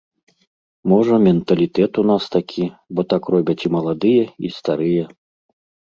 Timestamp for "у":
2.03-2.05